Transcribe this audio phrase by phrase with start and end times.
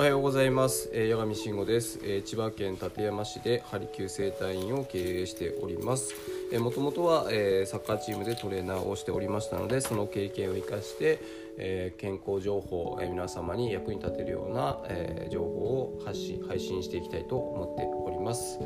[0.00, 6.14] おはようございます、えー、八神慎吾です、えー、千葉県館山市でハリキュー生態院を経営しております。
[6.58, 11.18] もともとは、えー、サッカーチームでトレーナーをしておりましたのでその経験を生かして、
[11.58, 18.58] えー、健康情報、えー、皆様に役に立てるような、えー、情報を発信配信していきたいと思っております、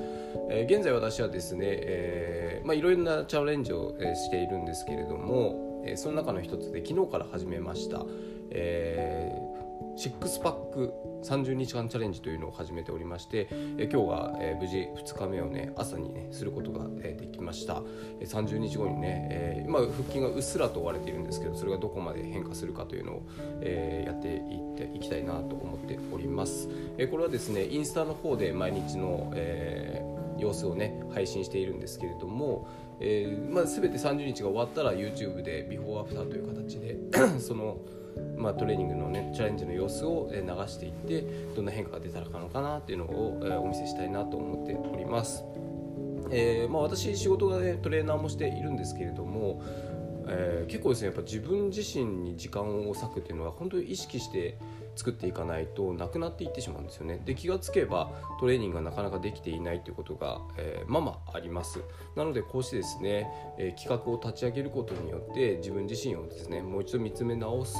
[0.51, 8.07] えー、現在私はですね、えーまあ、いろいろなチャレンジを、えー、しているんですけれども、えー、その中の一つで昨日から始めました、
[8.51, 9.24] えー、
[10.05, 17.83] シックスパック30日間チャレンジというのを始めておりまして、え今日が、え無事2日目をね朝にねすることが、えできました、
[18.21, 23.23] え30日後にね、え今腹筋がうっすらと割れているんですけどそれがどこまで変化するかというのを、
[23.63, 30.05] えやっていっていきたいなと思っております、えこれはですねインスタの方で毎日の、え
[30.37, 32.69] 様子をね配信しているんですけれども、
[33.01, 36.99] えまあ、全て30日が終わったら YouTube でビフォーアフターという形で
[37.41, 37.79] その
[38.37, 45.45] まあ、トレーニングのねチャレンジの様子を流していってどんな変化が出たのかなっていうのをお見せしたいなと思っております。
[46.31, 49.63] えーまあ、私仕事がねトレーナーもしているんですけれども、
[50.27, 54.59] えー、結構ですねやっぱ自分自身に時間を割くっていうのは本当に意識して
[54.97, 57.21] 作っていかないとなくなっていってしまうんですよね。
[57.25, 61.81] で気がつけばトレーニングがなかなかできていないということが、えー、ままあります。
[62.17, 67.79] なのでこうしてですね、えー、企画を立ち上げることによって自分自身をですねもう一度見つめ直す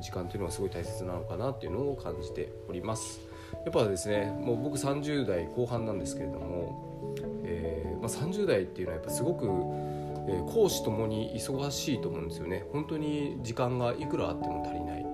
[0.00, 3.20] 時間というのがすごい大切なのかなっていうのを感じております。
[3.64, 9.46] やっぱですねもう僕30代後半なんですけれども、えーまあ、30代っていうのはやっぱすごく
[10.30, 12.64] え講師ともに忙しいと思うんですよね。
[12.72, 15.04] 本当に時間がいくらあっても足りない、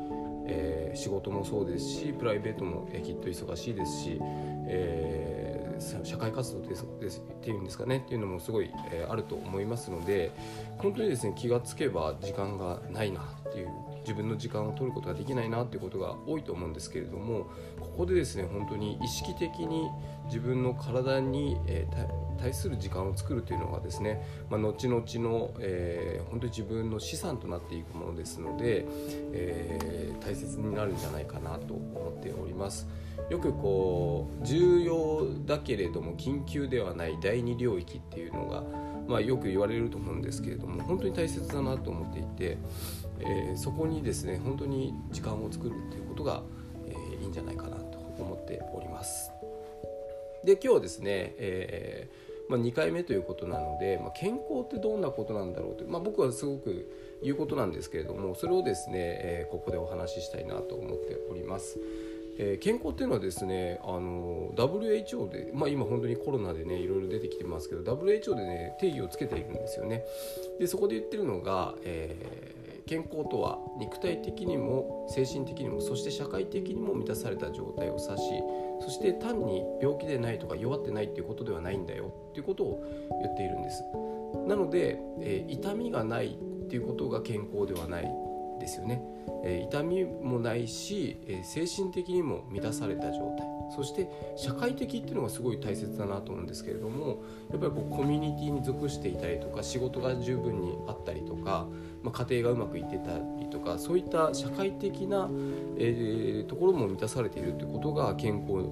[0.47, 10.33] えー、仕事もそうですしプライベートもきっと忙しいですし、えー、社会活動ですですっていうんですかねっていうのもすごい、えー、あると思いますので
[10.79, 13.69] 本当にですね気がつけば時間がないなっていう
[14.07, 19.91] 自分の時間を取ることができないなっていうことが多いと思うんですけれどもここでですね本当に意識的に
[20.27, 28.87] 自分の体に、えー、対する時間を作るというのがですね、まあ、後々の、えー、本当に自分の資産となっていくものですので、
[29.33, 32.87] えー、大切になるんじゃないかなと思っております。
[33.31, 38.63] よくこう重要だけれども緊急ではない第二領域っていうのが、
[39.07, 42.59] まあ、よく言われると思うんですけれども本当に大切だなと思っていて、
[43.21, 46.43] えー、そこにですね本当に時間を作るっていうことが、
[46.89, 49.31] えー、いいんじゃないかなと思っております。
[50.45, 56.89] で今日はですね、えーまあ、2回目ということなので、まあ、健康ってどんなことなんだろうと、まあ、僕はすごく
[57.23, 61.79] 言うことなんですけれどもそれをですね、え、ここでお話ししたいなと思っております。
[62.39, 70.05] えー、健康っていうのはですねあの WHO で、まあ、今本当にコロナでねいろいろ出てきてますけど WHO でね定義をつけているんですよね。
[70.59, 78.43] でそこで言ってるのが、えー、健康とは肉体的にも精神的にもそして社会的にも満たされた状態を指し
[78.81, 82.85] そして単に病気でないとか弱ってないっていうことではないんだよっていうことを
[83.23, 83.83] 言っているんです。
[84.47, 86.37] なので、えー、痛みがない
[86.67, 88.27] っていうことが健康ではない。
[88.67, 89.01] ですよね、
[89.45, 93.47] え、痛みもないし、え、精神的にも満たされた状態。
[93.75, 101.67] そして社会的っていうのがすごい大切だなと思うんですけれどもやっぱりこうコミュニティに属していたりとか仕事が十分にあったりとか、
[102.01, 105.29] まあ、家庭がうまくいってたりとかそういった社会的な、
[105.79, 108.71] えー、ところも満たされているということが健康に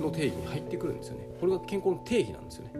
[0.00, 1.28] の定義に入ってくるんですよね。
[1.38, 2.72] これが健康の定義なんですよね。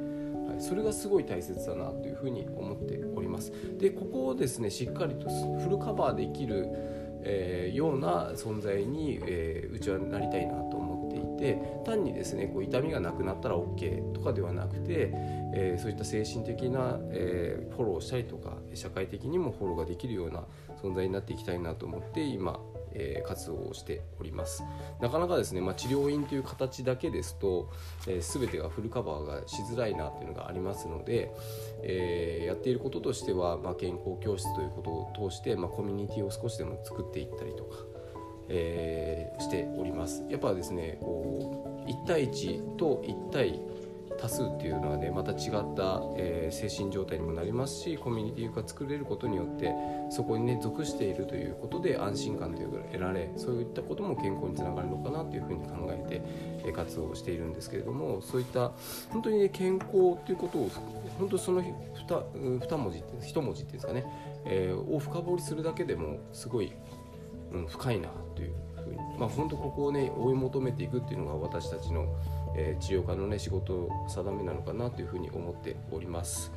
[0.60, 3.52] それがすごい大切だなというふうに思っております。
[3.78, 5.28] でここをですねしっかりと
[5.58, 6.68] フルカバーできる、
[7.22, 15.10] えー、ような存在に、えー、うちはなりたいなと思っていて単にですねこう痛みがなくなったら OK とかではなくて、
[15.54, 20.44] えー、そういった精神的な、え、フォローをしたりとか社会的にもフォローができるような
[20.82, 22.60] 存在になっていきたいなと思って今
[22.94, 24.62] えー、活動をしております。
[25.00, 27.70] なかなかですね、まあ、治療院という形だけですと、
[28.06, 31.30] えー、全てがフルカバーがしづらいなっていうのがありますので、
[31.82, 37.76] えー、やっていることとしては、まあ、健康教室ということを通して、まあ、コミュニティを少しでも作っていったりとか、
[38.48, 40.24] え、しております。
[40.28, 43.60] やっぱですねこう1対1と1対
[44.20, 45.38] 多数っていうのはねまた違っ
[45.74, 49.72] た、えー、精神状態にもなりますしコミュニティが作れることによって
[50.10, 56.22] そこにね属しているということで安心感というのが得られそういったことも健康につながるのかなというふうに考えて、
[56.66, 58.72] えー、活動をしているんですけれどもそういった
[59.08, 60.70] 本当にね健康ということを
[61.18, 64.04] 本当その 2, 文字って1文字っていうんですかね、
[64.44, 66.72] えー、を深掘りするだけでもすごい、
[67.52, 68.69] うん、深いなという。
[69.20, 72.06] まあ本当ここをね追い求めていくっていうのが私たちの
[72.54, 76.52] え、治療科の、ね、仕事定めなのかなというふうに思っております。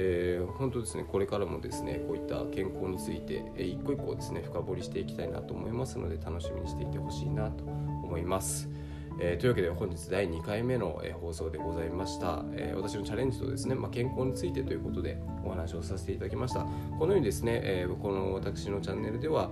[0.00, 8.68] えー、本当ですねこれからもですねこういった健康について、えー、一個一個ですね深掘りしていきたいなと思いますので楽しみにしていてほしいなと思います。
[9.20, 16.60] えー、というわけで本日第2回目の、え、放送でございました、え、私のチャレンジとですね、まあ、健康についてということでお話をさせていただきました
[17.00, 19.50] このようにですね、えこの私のチャンネルでは、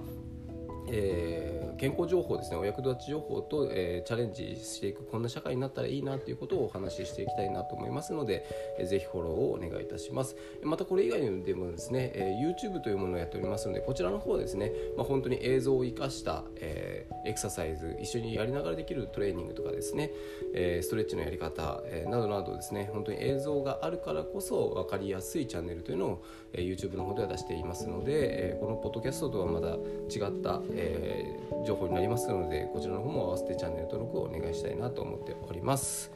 [0.87, 8.45] え健康情報ですねお役立ち情報と、えー、チャレンジしていくこんな社会になったらいいなということをお話ししていきたいなと思いますので、
[8.79, 10.37] えー、ぜひフォローをお願いいたします。
[10.63, 20.11] またこれ以外でもですね、えー、YouTube というものをやっておりますのでこちらの方はですね、まあ、本当に映像を生かした、えー、エクササイズ一緒にやりながらできるトレーニングとかですね、
[20.55, 36.11] えー、ストレッチのやり方、えー、などなどですね本当に映像があるからこそ分かりやすいチャンネルというのを、えー、YouTube の方では出していますので、えー、このポッドキャストとはまた違った、えー、情報になりますのでこちらの方も合わせてチャンネル登録をお願いしたいなと思っております。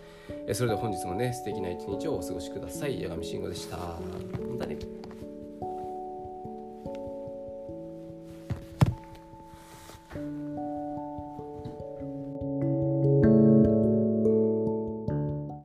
[0.52, 3.02] それでは本日もね素敵な一日をお過ごしください。
[3.02, 3.76] 八神慎吾でした。
[3.76, 3.96] ま
[4.58, 5.09] たね。